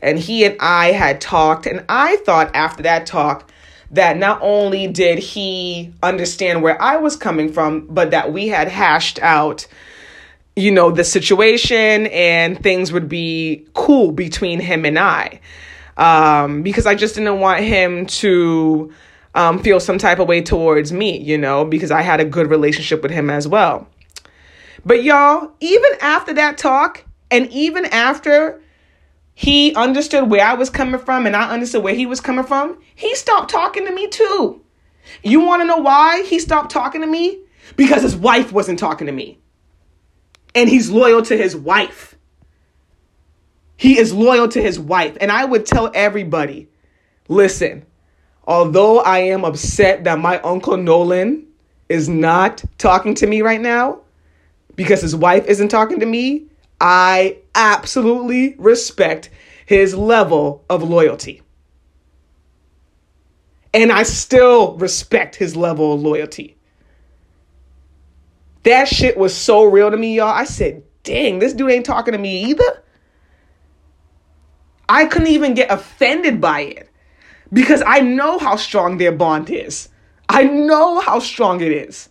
And 0.01 0.17
he 0.19 0.45
and 0.45 0.55
I 0.59 0.91
had 0.91 1.19
talked, 1.19 1.65
and 1.65 1.83
I 1.89 2.17
thought 2.17 2.55
after 2.55 2.83
that 2.83 3.05
talk 3.05 3.51
that 3.91 4.17
not 4.17 4.39
only 4.41 4.87
did 4.87 5.19
he 5.19 5.93
understand 6.03 6.61
where 6.61 6.79
I 6.81 6.97
was 6.97 7.15
coming 7.15 7.51
from, 7.51 7.87
but 7.87 8.11
that 8.11 8.31
we 8.31 8.47
had 8.47 8.67
hashed 8.67 9.19
out 9.19 9.67
you 10.59 10.71
know, 10.71 10.91
the 10.91 11.03
situation 11.03 12.07
and 12.07 12.61
things 12.61 12.91
would 12.91 13.07
be 13.07 13.65
cool 13.73 14.11
between 14.11 14.59
him 14.59 14.85
and 14.85 14.99
I. 14.99 15.39
Um, 15.97 16.63
because 16.63 16.85
I 16.85 16.95
just 16.95 17.15
didn't 17.15 17.39
want 17.39 17.63
him 17.63 18.05
to 18.05 18.91
um, 19.35 19.59
feel 19.59 19.79
some 19.79 19.97
type 19.97 20.19
of 20.19 20.27
way 20.27 20.41
towards 20.41 20.91
me, 20.91 21.17
you 21.17 21.37
know, 21.37 21.65
because 21.65 21.91
I 21.91 22.01
had 22.01 22.19
a 22.19 22.25
good 22.25 22.49
relationship 22.49 23.01
with 23.01 23.11
him 23.11 23.29
as 23.29 23.47
well. 23.47 23.87
But 24.85 25.03
y'all, 25.03 25.51
even 25.59 25.91
after 26.01 26.33
that 26.33 26.57
talk, 26.57 27.05
and 27.31 27.49
even 27.51 27.85
after 27.85 28.61
he 29.39 29.73
understood 29.73 30.29
where 30.29 30.45
I 30.45 30.55
was 30.55 30.69
coming 30.69 30.99
from 30.99 31.25
and 31.25 31.33
I 31.33 31.49
understood 31.49 31.81
where 31.81 31.95
he 31.95 32.05
was 32.05 32.19
coming 32.19 32.43
from, 32.43 32.77
he 32.93 33.15
stopped 33.15 33.49
talking 33.49 33.85
to 33.85 33.91
me 33.93 34.09
too. 34.09 34.61
You 35.23 35.39
want 35.39 35.61
to 35.61 35.65
know 35.65 35.77
why 35.77 36.23
he 36.23 36.39
stopped 36.39 36.71
talking 36.71 36.99
to 36.99 37.07
me? 37.07 37.39
Because 37.77 38.01
his 38.01 38.17
wife 38.17 38.51
wasn't 38.51 38.79
talking 38.79 39.07
to 39.07 39.13
me 39.13 39.39
and 40.53 40.67
he's 40.67 40.89
loyal 40.89 41.21
to 41.21 41.37
his 41.37 41.55
wife. 41.55 42.17
He 43.77 43.97
is 43.97 44.13
loyal 44.13 44.49
to 44.49 44.61
his 44.61 44.77
wife. 44.77 45.15
And 45.21 45.31
I 45.31 45.45
would 45.45 45.65
tell 45.65 45.89
everybody 45.93 46.67
listen, 47.29 47.85
although 48.45 48.99
I 48.99 49.19
am 49.19 49.45
upset 49.45 50.03
that 50.03 50.19
my 50.19 50.41
Uncle 50.41 50.75
Nolan 50.75 51.47
is 51.87 52.09
not 52.09 52.61
talking 52.77 53.13
to 53.15 53.25
me 53.25 53.41
right 53.41 53.61
now 53.61 54.01
because 54.75 54.99
his 54.99 55.15
wife 55.15 55.45
isn't 55.45 55.69
talking 55.69 56.01
to 56.01 56.05
me, 56.05 56.48
I 56.81 57.37
absolutely 57.55 58.55
respect 58.57 59.29
his 59.65 59.93
level 59.95 60.63
of 60.69 60.81
loyalty. 60.83 61.41
And 63.73 63.91
I 63.91 64.03
still 64.03 64.75
respect 64.77 65.35
his 65.35 65.55
level 65.55 65.93
of 65.93 66.01
loyalty. 66.01 66.57
That 68.63 68.87
shit 68.87 69.17
was 69.17 69.35
so 69.35 69.63
real 69.63 69.91
to 69.91 69.97
me, 69.97 70.15
y'all. 70.15 70.27
I 70.27 70.45
said, 70.45 70.83
dang, 71.03 71.39
this 71.39 71.53
dude 71.53 71.71
ain't 71.71 71.85
talking 71.85 72.13
to 72.13 72.17
me 72.17 72.45
either. 72.45 72.83
I 74.87 75.05
couldn't 75.05 75.27
even 75.27 75.53
get 75.53 75.71
offended 75.71 76.41
by 76.41 76.61
it 76.61 76.89
because 77.53 77.83
I 77.85 77.99
know 77.99 78.39
how 78.39 78.55
strong 78.55 78.97
their 78.97 79.11
bond 79.11 79.49
is. 79.49 79.89
I 80.27 80.43
know 80.43 80.99
how 80.99 81.19
strong 81.19 81.61
it 81.61 81.71
is. 81.71 82.09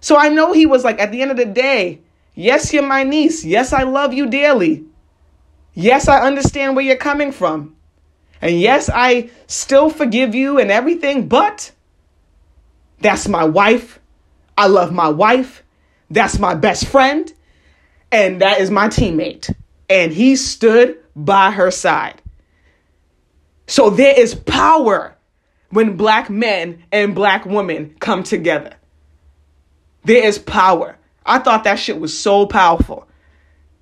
So 0.00 0.16
I 0.16 0.28
know 0.28 0.52
he 0.52 0.66
was 0.66 0.84
like, 0.84 1.00
at 1.00 1.12
the 1.12 1.22
end 1.22 1.30
of 1.30 1.36
the 1.36 1.46
day, 1.46 2.02
yes, 2.34 2.72
you're 2.72 2.82
my 2.82 3.02
niece. 3.04 3.44
Yes, 3.44 3.72
I 3.72 3.82
love 3.82 4.12
you 4.12 4.28
dearly. 4.28 4.84
Yes, 5.74 6.08
I 6.08 6.20
understand 6.20 6.76
where 6.76 6.84
you're 6.84 6.96
coming 6.96 7.32
from. 7.32 7.76
And 8.42 8.58
yes, 8.58 8.90
I 8.92 9.30
still 9.46 9.90
forgive 9.90 10.34
you 10.34 10.58
and 10.58 10.70
everything, 10.70 11.28
but 11.28 11.72
that's 13.00 13.28
my 13.28 13.44
wife. 13.44 14.00
I 14.56 14.66
love 14.66 14.92
my 14.92 15.08
wife. 15.08 15.62
That's 16.10 16.38
my 16.38 16.54
best 16.54 16.86
friend, 16.86 17.32
and 18.10 18.40
that 18.40 18.60
is 18.60 18.70
my 18.70 18.88
teammate. 18.88 19.54
And 19.88 20.12
he 20.12 20.36
stood 20.36 20.98
by 21.14 21.52
her 21.52 21.70
side. 21.70 22.20
So 23.66 23.90
there 23.90 24.18
is 24.18 24.34
power 24.34 25.16
when 25.70 25.96
black 25.96 26.28
men 26.28 26.82
and 26.90 27.14
black 27.14 27.46
women 27.46 27.94
come 28.00 28.24
together. 28.24 28.74
There 30.04 30.24
is 30.26 30.38
power. 30.38 30.96
I 31.24 31.38
thought 31.38 31.64
that 31.64 31.78
shit 31.78 32.00
was 32.00 32.18
so 32.18 32.46
powerful. 32.46 33.06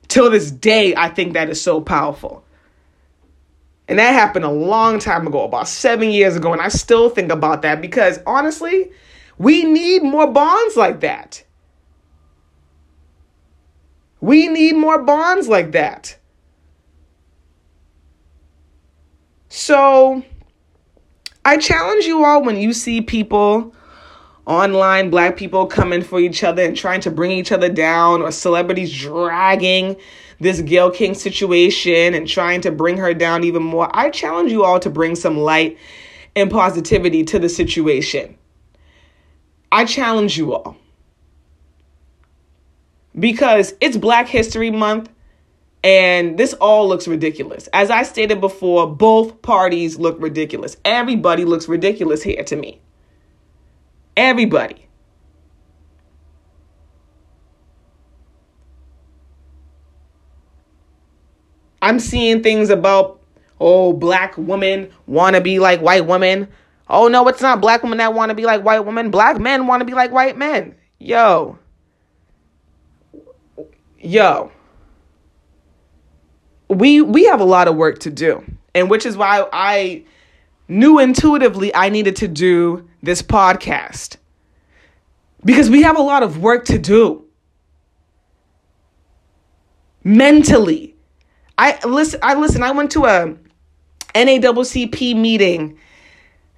Till 0.08 0.30
this 0.30 0.50
day, 0.50 0.94
I 0.96 1.08
think 1.08 1.34
that 1.34 1.50
is 1.50 1.60
so 1.60 1.80
powerful. 1.80 2.44
And 3.88 3.98
that 3.98 4.12
happened 4.12 4.44
a 4.44 4.50
long 4.50 4.98
time 4.98 5.26
ago, 5.26 5.44
about 5.44 5.68
seven 5.68 6.10
years 6.10 6.36
ago. 6.36 6.52
And 6.52 6.60
I 6.60 6.68
still 6.68 7.08
think 7.08 7.32
about 7.32 7.62
that 7.62 7.80
because 7.80 8.18
honestly, 8.26 8.90
we 9.38 9.64
need 9.64 10.02
more 10.02 10.26
bonds 10.26 10.76
like 10.76 11.00
that. 11.00 11.44
We 14.20 14.48
need 14.48 14.76
more 14.76 15.02
bonds 15.02 15.48
like 15.48 15.72
that. 15.72 16.18
So 19.48 20.22
I 21.44 21.56
challenge 21.56 22.04
you 22.04 22.24
all 22.24 22.42
when 22.42 22.58
you 22.58 22.72
see 22.72 23.00
people 23.00 23.74
online, 24.48 25.10
black 25.10 25.36
people 25.36 25.66
coming 25.66 26.02
for 26.02 26.18
each 26.18 26.42
other 26.42 26.62
and 26.62 26.76
trying 26.76 27.00
to 27.02 27.10
bring 27.10 27.30
each 27.30 27.52
other 27.52 27.68
down, 27.68 28.22
or 28.22 28.32
celebrities 28.32 28.92
dragging 28.92 29.96
this 30.40 30.60
Gayle 30.62 30.90
King 30.90 31.14
situation 31.14 32.14
and 32.14 32.26
trying 32.26 32.60
to 32.62 32.70
bring 32.70 32.96
her 32.96 33.12
down 33.12 33.44
even 33.44 33.62
more. 33.62 33.90
I 33.94 34.10
challenge 34.10 34.50
you 34.50 34.64
all 34.64 34.80
to 34.80 34.90
bring 34.90 35.14
some 35.14 35.36
light 35.36 35.78
and 36.34 36.50
positivity 36.50 37.24
to 37.24 37.38
the 37.38 37.48
situation. 37.48 38.36
I 39.70 39.84
challenge 39.84 40.38
you 40.38 40.54
all 40.54 40.76
because 43.18 43.74
it's 43.80 43.96
Black 43.96 44.28
History 44.28 44.70
Month 44.70 45.10
and 45.84 46.38
this 46.38 46.54
all 46.54 46.88
looks 46.88 47.06
ridiculous. 47.06 47.68
As 47.72 47.90
I 47.90 48.02
stated 48.02 48.40
before, 48.40 48.86
both 48.86 49.42
parties 49.42 49.98
look 49.98 50.16
ridiculous. 50.20 50.76
Everybody 50.84 51.44
looks 51.44 51.68
ridiculous 51.68 52.22
here 52.22 52.42
to 52.44 52.56
me. 52.56 52.80
Everybody. 54.18 54.88
I'm 61.80 62.00
seeing 62.00 62.42
things 62.42 62.68
about, 62.68 63.20
oh, 63.60 63.92
black 63.92 64.36
women 64.36 64.90
want 65.06 65.36
to 65.36 65.40
be 65.40 65.60
like 65.60 65.80
white 65.80 66.04
women. 66.04 66.48
Oh, 66.88 67.06
no, 67.06 67.28
it's 67.28 67.40
not 67.40 67.60
black 67.60 67.84
women 67.84 67.98
that 67.98 68.12
want 68.12 68.30
to 68.30 68.34
be 68.34 68.44
like 68.44 68.64
white 68.64 68.80
women. 68.80 69.12
Black 69.12 69.38
men 69.38 69.68
want 69.68 69.82
to 69.82 69.84
be 69.84 69.94
like 69.94 70.10
white 70.10 70.36
men. 70.36 70.74
Yo, 70.98 71.56
yo, 74.00 74.50
we 76.68 77.02
we 77.02 77.26
have 77.26 77.40
a 77.40 77.44
lot 77.44 77.68
of 77.68 77.76
work 77.76 78.00
to 78.00 78.10
do. 78.10 78.44
And 78.74 78.90
which 78.90 79.06
is 79.06 79.16
why 79.16 79.46
I 79.52 80.04
knew 80.68 80.98
intuitively 80.98 81.74
I 81.74 81.88
needed 81.88 82.16
to 82.16 82.28
do 82.28 82.88
this 83.02 83.22
podcast. 83.22 84.16
Because 85.44 85.70
we 85.70 85.82
have 85.82 85.96
a 85.96 86.02
lot 86.02 86.22
of 86.22 86.38
work 86.38 86.66
to 86.66 86.78
do. 86.78 87.24
Mentally. 90.04 90.94
I 91.56 91.78
listen 91.86 92.20
I 92.22 92.34
listen, 92.34 92.62
I 92.62 92.70
went 92.70 92.92
to 92.92 93.04
a 93.06 93.36
NAACP 94.14 95.16
meeting 95.16 95.78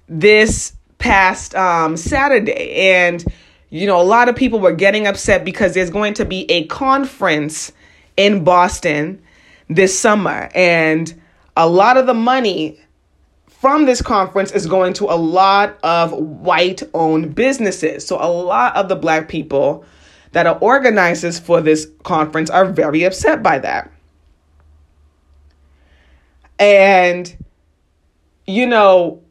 this 0.07 0.73
past 0.99 1.55
um, 1.55 1.97
Saturday 1.97 2.73
and 2.93 3.25
you 3.71 3.87
know, 3.87 3.99
a 3.99 4.03
lot 4.03 4.27
of 4.27 4.35
people 4.35 4.59
were 4.59 4.73
getting 4.73 5.07
upset 5.07 5.45
because 5.45 5.73
there's 5.73 5.89
going 5.89 6.13
to 6.15 6.25
be 6.25 6.49
a 6.51 6.65
conference 6.67 7.71
in 8.17 8.43
Boston 8.43 9.21
this 9.69 9.97
summer. 9.97 10.49
And 10.53 11.19
a 11.55 11.67
lot 11.69 11.95
of 11.95 12.05
the 12.05 12.13
money 12.13 12.79
from 13.61 13.85
this 13.85 14.01
conference 14.01 14.51
is 14.53 14.65
going 14.65 14.91
to 14.91 15.05
a 15.05 15.13
lot 15.13 15.77
of 15.83 16.11
white 16.13 16.81
owned 16.95 17.35
businesses. 17.35 18.03
So 18.03 18.17
a 18.19 18.25
lot 18.25 18.75
of 18.75 18.89
the 18.89 18.95
black 18.95 19.29
people 19.29 19.85
that 20.31 20.47
are 20.47 20.57
organizers 20.61 21.37
for 21.37 21.61
this 21.61 21.87
conference 22.01 22.49
are 22.49 22.65
very 22.65 23.03
upset 23.03 23.43
by 23.43 23.59
that. 23.59 23.91
And, 26.57 27.35
you 28.47 28.65
know, 28.65 29.21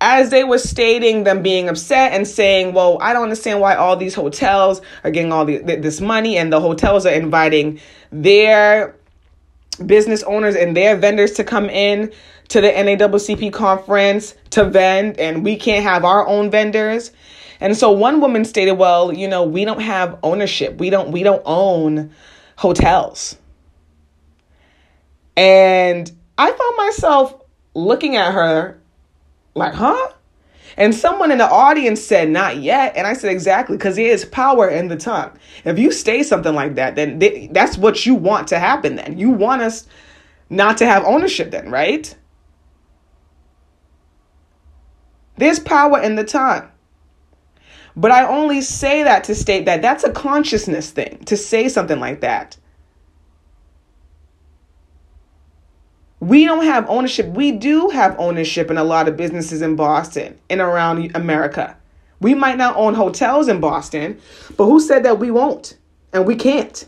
as 0.00 0.30
they 0.30 0.44
were 0.44 0.58
stating 0.58 1.24
them 1.24 1.42
being 1.42 1.68
upset 1.68 2.12
and 2.12 2.28
saying, 2.28 2.74
"Well, 2.74 2.98
I 3.00 3.12
don't 3.12 3.24
understand 3.24 3.60
why 3.60 3.74
all 3.74 3.96
these 3.96 4.14
hotels 4.14 4.80
are 5.02 5.10
getting 5.10 5.32
all 5.32 5.44
the, 5.44 5.58
this 5.58 6.00
money, 6.00 6.36
and 6.36 6.52
the 6.52 6.60
hotels 6.60 7.06
are 7.06 7.12
inviting 7.12 7.80
their 8.12 8.94
business 9.84 10.22
owners 10.22 10.54
and 10.54 10.76
their 10.76 10.96
vendors 10.96 11.32
to 11.32 11.44
come 11.44 11.68
in 11.68 12.12
to 12.48 12.60
the 12.60 12.68
NAACP 12.68 13.52
conference 13.52 14.34
to 14.50 14.64
vend, 14.64 15.18
and 15.18 15.44
we 15.44 15.56
can't 15.56 15.82
have 15.82 16.04
our 16.04 16.26
own 16.26 16.50
vendors. 16.50 17.10
And 17.60 17.76
so 17.76 17.90
one 17.90 18.20
woman 18.20 18.44
stated, 18.44 18.72
"Well, 18.72 19.12
you 19.12 19.28
know, 19.28 19.44
we 19.44 19.64
don't 19.64 19.80
have 19.80 20.18
ownership. 20.22 20.78
We 20.78 20.90
don't 20.90 21.10
we 21.10 21.22
don't 21.22 21.42
own 21.44 22.10
hotels." 22.56 23.36
And 25.36 26.10
I 26.38 26.50
found 26.50 26.76
myself 26.76 27.34
looking 27.74 28.16
at 28.16 28.32
her 28.32 28.78
like, 29.54 29.74
"Huh?" 29.74 30.12
And 30.76 30.94
someone 30.94 31.32
in 31.32 31.38
the 31.38 31.48
audience 31.48 32.02
said, 32.02 32.28
Not 32.28 32.58
yet. 32.58 32.96
And 32.96 33.06
I 33.06 33.14
said, 33.14 33.32
Exactly, 33.32 33.76
because 33.76 33.96
there 33.96 34.10
is 34.10 34.24
power 34.24 34.68
in 34.68 34.88
the 34.88 34.96
tongue. 34.96 35.32
If 35.64 35.78
you 35.78 35.90
say 35.90 36.22
something 36.22 36.54
like 36.54 36.74
that, 36.74 36.96
then 36.96 37.18
they, 37.18 37.48
that's 37.50 37.78
what 37.78 38.04
you 38.04 38.14
want 38.14 38.48
to 38.48 38.58
happen 38.58 38.96
then. 38.96 39.18
You 39.18 39.30
want 39.30 39.62
us 39.62 39.86
not 40.50 40.78
to 40.78 40.86
have 40.86 41.04
ownership 41.04 41.50
then, 41.50 41.70
right? 41.70 42.14
There's 45.36 45.58
power 45.58 46.00
in 46.00 46.16
the 46.16 46.24
tongue. 46.24 46.68
But 47.94 48.10
I 48.10 48.26
only 48.26 48.60
say 48.60 49.02
that 49.02 49.24
to 49.24 49.34
state 49.34 49.64
that 49.64 49.82
that's 49.82 50.04
a 50.04 50.12
consciousness 50.12 50.90
thing, 50.90 51.18
to 51.24 51.36
say 51.36 51.68
something 51.68 51.98
like 51.98 52.20
that. 52.20 52.56
we 56.20 56.44
don't 56.44 56.64
have 56.64 56.88
ownership. 56.88 57.26
We 57.28 57.52
do 57.52 57.88
have 57.90 58.18
ownership 58.18 58.70
in 58.70 58.78
a 58.78 58.84
lot 58.84 59.08
of 59.08 59.16
businesses 59.16 59.62
in 59.62 59.76
Boston 59.76 60.38
and 60.48 60.60
around 60.60 61.14
America. 61.14 61.76
We 62.20 62.34
might 62.34 62.56
not 62.56 62.76
own 62.76 62.94
hotels 62.94 63.48
in 63.48 63.60
Boston, 63.60 64.18
but 64.56 64.64
who 64.64 64.80
said 64.80 65.04
that 65.04 65.18
we 65.18 65.30
won't 65.30 65.76
and 66.12 66.26
we 66.26 66.34
can't? 66.34 66.86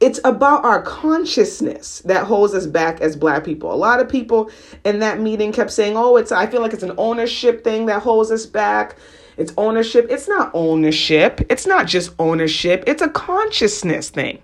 It's 0.00 0.20
about 0.22 0.64
our 0.64 0.80
consciousness 0.82 2.00
that 2.04 2.24
holds 2.24 2.54
us 2.54 2.66
back 2.66 3.00
as 3.00 3.16
black 3.16 3.44
people. 3.44 3.72
A 3.72 3.74
lot 3.74 3.98
of 3.98 4.08
people 4.08 4.50
in 4.84 5.00
that 5.00 5.20
meeting 5.20 5.52
kept 5.52 5.72
saying, 5.72 5.96
"Oh, 5.96 6.16
it's 6.16 6.30
I 6.30 6.46
feel 6.46 6.60
like 6.60 6.72
it's 6.72 6.84
an 6.84 6.94
ownership 6.98 7.64
thing 7.64 7.86
that 7.86 8.02
holds 8.02 8.30
us 8.30 8.46
back." 8.46 8.96
It's 9.36 9.52
ownership. 9.56 10.06
It's 10.10 10.28
not 10.28 10.50
ownership. 10.54 11.40
It's 11.48 11.66
not 11.66 11.86
just 11.86 12.12
ownership. 12.18 12.84
It's 12.86 13.02
a 13.02 13.08
consciousness 13.08 14.10
thing. 14.10 14.40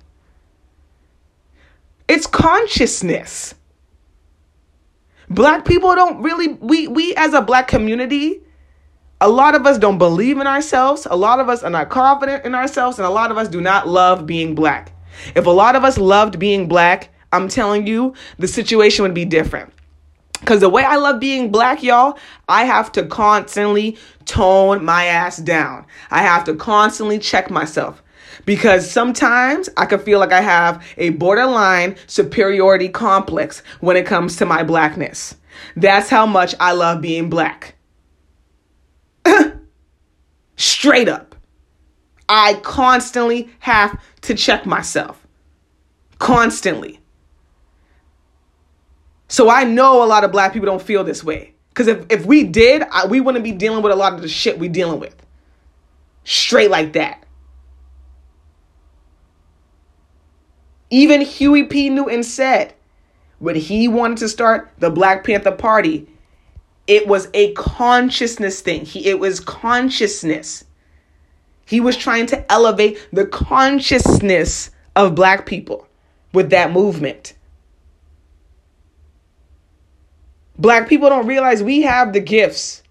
It's 2.08 2.26
consciousness. 2.26 3.54
Black 5.30 5.64
people 5.64 5.94
don't 5.94 6.22
really 6.22 6.48
we 6.60 6.86
we 6.88 7.14
as 7.16 7.32
a 7.32 7.40
black 7.40 7.66
community, 7.68 8.40
a 9.20 9.28
lot 9.28 9.54
of 9.54 9.66
us 9.66 9.78
don't 9.78 9.98
believe 9.98 10.38
in 10.38 10.46
ourselves. 10.46 11.06
A 11.10 11.16
lot 11.16 11.40
of 11.40 11.48
us 11.48 11.62
are 11.62 11.70
not 11.70 11.88
confident 11.88 12.44
in 12.44 12.54
ourselves 12.54 12.98
and 12.98 13.06
a 13.06 13.10
lot 13.10 13.30
of 13.30 13.38
us 13.38 13.48
do 13.48 13.60
not 13.60 13.88
love 13.88 14.26
being 14.26 14.54
black. 14.54 14.92
If 15.34 15.46
a 15.46 15.50
lot 15.50 15.76
of 15.76 15.84
us 15.84 15.98
loved 15.98 16.38
being 16.38 16.68
black, 16.68 17.10
I'm 17.32 17.48
telling 17.48 17.86
you, 17.86 18.14
the 18.38 18.48
situation 18.48 19.02
would 19.02 19.14
be 19.14 19.24
different. 19.24 19.72
Because 20.40 20.60
the 20.60 20.68
way 20.68 20.84
I 20.84 20.96
love 20.96 21.20
being 21.20 21.50
black, 21.50 21.82
y'all, 21.82 22.18
I 22.48 22.64
have 22.64 22.92
to 22.92 23.06
constantly 23.06 23.96
tone 24.26 24.84
my 24.84 25.06
ass 25.06 25.38
down. 25.38 25.86
I 26.10 26.22
have 26.22 26.44
to 26.44 26.54
constantly 26.54 27.18
check 27.18 27.50
myself. 27.50 28.02
Because 28.44 28.90
sometimes 28.90 29.70
I 29.76 29.86
can 29.86 30.00
feel 30.00 30.18
like 30.18 30.32
I 30.32 30.42
have 30.42 30.84
a 30.98 31.10
borderline 31.10 31.96
superiority 32.06 32.88
complex 32.88 33.60
when 33.80 33.96
it 33.96 34.06
comes 34.06 34.36
to 34.36 34.44
my 34.44 34.62
blackness. 34.62 35.34
That's 35.76 36.10
how 36.10 36.26
much 36.26 36.54
I 36.60 36.72
love 36.72 37.00
being 37.00 37.30
black. 37.30 37.76
Straight 40.56 41.08
up. 41.08 41.33
I 42.34 42.54
constantly 42.54 43.48
have 43.60 43.96
to 44.22 44.34
check 44.34 44.66
myself. 44.66 45.24
Constantly. 46.18 46.98
So 49.28 49.48
I 49.48 49.62
know 49.62 50.02
a 50.02 50.06
lot 50.06 50.24
of 50.24 50.32
black 50.32 50.52
people 50.52 50.66
don't 50.66 50.82
feel 50.82 51.04
this 51.04 51.22
way. 51.22 51.54
Because 51.68 51.86
if, 51.86 52.04
if 52.10 52.26
we 52.26 52.42
did, 52.42 52.82
I, 52.90 53.06
we 53.06 53.20
wouldn't 53.20 53.44
be 53.44 53.52
dealing 53.52 53.84
with 53.84 53.92
a 53.92 53.96
lot 53.96 54.14
of 54.14 54.20
the 54.20 54.28
shit 54.28 54.58
we 54.58 54.66
dealing 54.66 54.98
with. 54.98 55.14
Straight 56.24 56.70
like 56.70 56.94
that. 56.94 57.24
Even 60.90 61.20
Huey 61.20 61.64
P. 61.64 61.88
Newton 61.88 62.24
said 62.24 62.74
when 63.38 63.54
he 63.54 63.86
wanted 63.86 64.18
to 64.18 64.28
start 64.28 64.72
the 64.78 64.90
Black 64.90 65.22
Panther 65.24 65.52
Party, 65.52 66.08
it 66.88 67.06
was 67.06 67.28
a 67.32 67.52
consciousness 67.52 68.60
thing. 68.60 68.84
He, 68.84 69.06
it 69.06 69.20
was 69.20 69.38
consciousness. 69.38 70.64
He 71.64 71.80
was 71.80 71.96
trying 71.96 72.26
to 72.26 72.52
elevate 72.52 73.08
the 73.12 73.26
consciousness 73.26 74.70
of 74.94 75.14
black 75.14 75.46
people 75.46 75.88
with 76.32 76.50
that 76.50 76.72
movement. 76.72 77.34
Black 80.58 80.88
people 80.88 81.08
don't 81.08 81.26
realize 81.26 81.62
we 81.62 81.82
have 81.82 82.12
the 82.12 82.20
gifts 82.20 82.82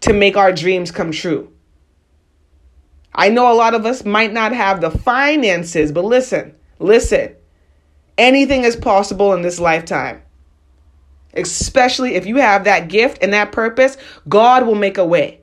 to 0.00 0.12
make 0.12 0.36
our 0.36 0.52
dreams 0.52 0.90
come 0.90 1.12
true. 1.12 1.52
I 3.14 3.28
know 3.28 3.52
a 3.52 3.54
lot 3.54 3.74
of 3.74 3.84
us 3.84 4.04
might 4.04 4.32
not 4.32 4.52
have 4.52 4.80
the 4.80 4.90
finances, 4.90 5.92
but 5.92 6.04
listen, 6.04 6.54
listen. 6.78 7.36
Anything 8.16 8.64
is 8.64 8.74
possible 8.74 9.32
in 9.34 9.42
this 9.42 9.60
lifetime. 9.60 10.22
Especially 11.34 12.14
if 12.14 12.26
you 12.26 12.36
have 12.36 12.64
that 12.64 12.88
gift 12.88 13.22
and 13.22 13.32
that 13.32 13.52
purpose, 13.52 13.96
God 14.28 14.66
will 14.66 14.74
make 14.74 14.98
a 14.98 15.04
way. 15.04 15.41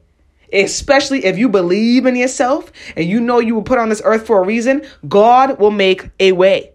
Especially 0.52 1.26
if 1.26 1.38
you 1.38 1.50
believe 1.50 2.06
in 2.06 2.16
yourself 2.16 2.72
and 2.96 3.06
you 3.06 3.20
know 3.20 3.40
you 3.40 3.56
were 3.56 3.64
put 3.64 3.78
on 3.78 3.90
this 3.90 4.02
earth 4.04 4.26
for 4.26 4.42
a 4.42 4.46
reason, 4.46 4.86
God 5.08 5.60
will 5.60 5.72
make 5.72 6.10
a 6.20 6.32
way. 6.32 6.72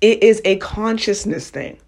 It 0.00 0.22
is 0.22 0.40
a 0.44 0.56
consciousness 0.58 1.50
thing. 1.50 1.78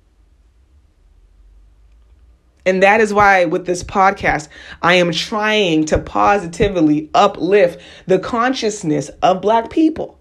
And 2.66 2.82
that 2.82 3.00
is 3.00 3.12
why, 3.12 3.46
with 3.46 3.66
this 3.66 3.82
podcast, 3.82 4.48
I 4.82 4.94
am 4.94 5.12
trying 5.12 5.86
to 5.86 5.98
positively 5.98 7.10
uplift 7.14 7.80
the 8.06 8.18
consciousness 8.18 9.08
of 9.22 9.40
Black 9.40 9.70
people. 9.70 10.18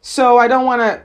So, 0.00 0.36
I 0.36 0.48
don't 0.48 0.66
want 0.66 0.82
to 0.82 1.04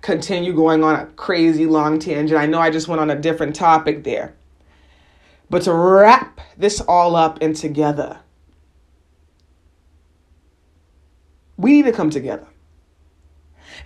continue 0.00 0.52
going 0.54 0.82
on 0.82 0.94
a 0.94 1.06
crazy 1.06 1.66
long 1.66 1.98
tangent. 1.98 2.40
I 2.40 2.46
know 2.46 2.58
I 2.58 2.70
just 2.70 2.88
went 2.88 3.00
on 3.00 3.10
a 3.10 3.16
different 3.16 3.54
topic 3.54 4.04
there. 4.04 4.34
But 5.48 5.62
to 5.62 5.72
wrap 5.74 6.40
this 6.56 6.80
all 6.80 7.16
up 7.16 7.38
and 7.40 7.56
together, 7.56 8.20
We 11.60 11.72
need 11.72 11.84
to 11.84 11.92
come 11.92 12.08
together. 12.08 12.46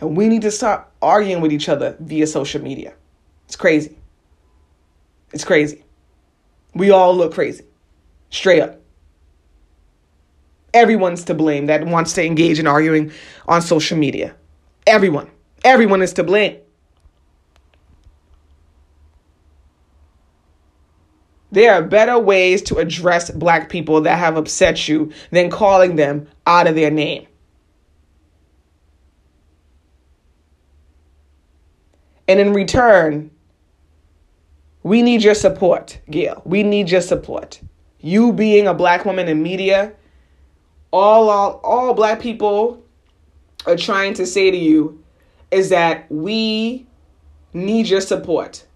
And 0.01 0.17
we 0.17 0.29
need 0.29 0.43
to 0.43 0.51
start 0.53 0.89
arguing 1.03 1.41
with 1.41 1.53
each 1.53 1.69
other 1.69 1.97
via 1.99 2.27
social 2.29 2.63
media. 2.63 2.95
It's 3.47 3.57
crazy. 3.57 3.99
It's 5.33 5.45
crazy. 5.45 5.85
We 6.73 6.93
all 6.93 7.17
look 7.17 7.35
crazy. 7.35 7.65
Straight 8.31 8.61
up. 8.61 8.81
Everyone's 10.73 11.25
to 11.25 11.35
blame 11.35 11.67
that 11.67 11.85
wants 11.85 12.13
to 12.13 12.25
engage 12.25 12.61
in 12.61 12.69
arguing 12.69 13.11
on 13.49 13.61
social 13.61 13.99
media. 13.99 14.37
Everyone. 14.87 15.29
Everyone 15.65 16.03
is 16.03 16.13
to 16.13 16.23
blame. 16.23 16.59
There 21.51 21.73
are 21.73 21.83
better 21.83 22.19
ways 22.19 22.63
to 22.63 22.79
address 22.79 23.31
black 23.31 23.71
people 23.71 24.01
that 24.03 24.19
have 24.19 24.37
upset 24.37 24.89
you 24.89 25.13
than 25.31 25.51
calling 25.51 25.97
them 25.97 26.29
out 26.47 26.67
of 26.67 26.75
their 26.75 26.91
name. 26.91 27.27
And 32.27 32.41
in 32.41 32.53
return, 32.53 33.31
we 34.83 35.01
need 35.01 35.23
your 35.23 35.35
support, 35.35 36.01
Gayle. 36.11 36.43
We 36.45 36.63
need 36.63 36.91
your 36.91 37.01
support. 37.01 37.61
You 38.01 38.33
being 38.33 38.67
a 38.67 38.75
black 38.75 39.05
woman 39.05 39.29
in 39.29 39.43
media, 39.43 39.93
all, 40.91 41.31
all, 41.31 41.61
all 41.63 41.95
black 41.95 42.21
people 42.21 42.83
are 43.65 43.77
trying 43.77 44.15
to 44.15 44.27
say 44.27 44.51
to 44.51 44.57
you 44.57 45.04
is 45.55 45.69
that 45.69 46.11
we 46.11 46.87
need 47.53 47.87
your 47.87 48.01
support. 48.01 48.67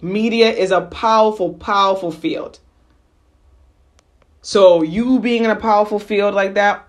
Media 0.00 0.50
is 0.50 0.70
a 0.70 0.82
powerful, 0.82 1.54
powerful 1.54 2.12
field. 2.12 2.58
So, 4.42 4.82
you 4.82 5.18
being 5.20 5.44
in 5.44 5.50
a 5.50 5.56
powerful 5.56 5.98
field 5.98 6.34
like 6.34 6.54
that, 6.54 6.86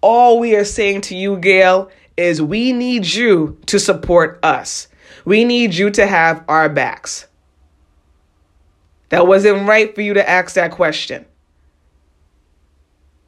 all 0.00 0.40
we 0.40 0.56
are 0.56 0.64
saying 0.64 1.02
to 1.02 1.16
you, 1.16 1.36
Gayle, 1.36 1.90
is 2.16 2.42
we 2.42 2.72
need 2.72 3.06
you 3.06 3.56
to 3.66 3.78
support 3.78 4.40
us. 4.42 4.88
We 5.24 5.44
need 5.44 5.74
you 5.74 5.90
to 5.90 6.06
have 6.06 6.44
our 6.48 6.68
backs. 6.68 7.28
That 9.10 9.28
wasn't 9.28 9.68
right 9.68 9.94
for 9.94 10.00
you 10.00 10.14
to 10.14 10.28
ask 10.28 10.54
that 10.54 10.72
question. 10.72 11.24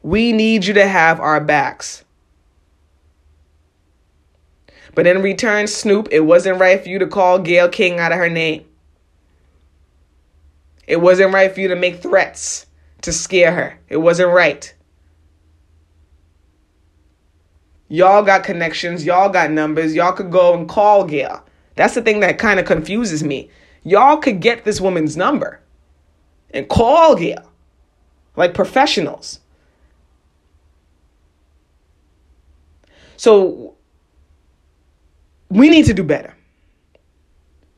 We 0.02 0.32
need 0.32 0.64
you 0.64 0.74
to 0.74 0.86
have 0.86 1.20
our 1.20 1.40
backs. 1.40 2.04
But 4.94 5.07
in 5.07 5.22
return, 5.22 5.66
Snoop, 5.66 6.09
it 6.11 6.20
wasn't 6.20 6.61
right 6.61 6.83
for 6.83 6.88
you 6.88 6.98
to 6.98 7.07
call 7.07 7.38
Gayle 7.38 7.68
King 7.68 7.98
out 7.98 8.12
of 8.12 8.18
her 8.18 8.29
name. 8.29 8.64
It 10.87 11.00
wasn't 11.00 11.33
right 11.33 11.53
for 11.53 11.61
you 11.61 11.68
to 11.68 11.76
make 11.76 12.03
threats 12.03 12.66
to 13.03 13.12
scare 13.12 13.53
her. 13.53 13.79
It 13.88 13.98
wasn't 13.98 14.33
right. 14.33 14.74
Y'all 17.88 18.22
got 18.22 18.44
connections, 18.44 19.05
y'all 19.05 19.29
got 19.29 19.50
numbers, 19.50 19.94
y'all 19.94 20.12
could 20.12 20.31
go 20.31 20.57
and 20.57 20.68
call 20.68 21.05
Gayle. 21.05 21.44
That's 21.74 21.94
the 21.94 22.03
thing 22.03 22.20
that 22.20 22.38
kind 22.38 22.61
of 22.61 22.66
confuses 22.66 23.24
me. 23.24 23.50
Y'all 23.83 24.16
could 24.16 24.40
get 24.40 24.64
this 24.64 24.81
woman's 24.81 25.16
number 25.16 25.61
and 26.50 26.68
call 26.68 27.16
Gayle 27.16 27.50
like 28.37 28.55
professionals. 28.55 29.40
So 33.16 33.74
we 35.50 35.68
need 35.68 35.86
to 35.86 35.94
do 35.94 36.02
better. 36.02 36.34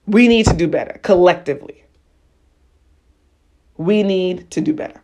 We 0.06 0.28
need 0.28 0.46
to 0.46 0.54
do 0.54 0.68
better 0.68 0.98
collectively. 1.02 1.84
We 3.76 4.02
need 4.02 4.50
to 4.52 4.60
do 4.60 4.74
better. 4.74 5.00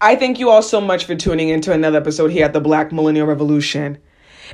I 0.00 0.16
thank 0.16 0.38
you 0.38 0.48
all 0.48 0.62
so 0.62 0.80
much 0.80 1.04
for 1.04 1.14
tuning 1.14 1.50
into 1.50 1.72
another 1.72 1.98
episode 1.98 2.30
here 2.30 2.44
at 2.44 2.54
the 2.54 2.60
Black 2.60 2.90
Millennial 2.90 3.26
Revolution. 3.26 3.98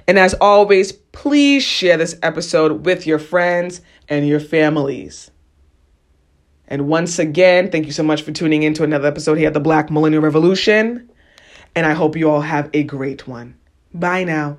And 0.09 0.19
as 0.19 0.35
always, 0.35 0.93
please 0.93 1.63
share 1.63 1.97
this 1.97 2.19
episode 2.23 2.85
with 2.85 3.07
your 3.07 3.19
friends 3.19 3.81
and 4.09 4.27
your 4.27 4.41
families. 4.41 5.31
And 6.69 6.89
once 6.89 7.19
again, 7.19 7.71
thank 7.71 7.87
you 7.87 7.93
so 7.93 8.03
much 8.03 8.23
for 8.23 8.33
tuning 8.33 8.65
into 8.65 8.83
another 8.83 9.07
episode 9.07 9.39
here 9.39 9.47
at 9.47 9.55
the 9.55 9.61
Black 9.61 9.91
Millennial 9.91 10.23
Revolution. 10.23 11.11
And 11.77 11.87
I 11.87 11.93
hope 11.93 12.17
you 12.17 12.29
all 12.29 12.41
have 12.41 12.69
a 12.73 12.83
great 12.83 13.29
one. 13.29 13.57
Bye 13.95 14.25
now. 14.25 14.59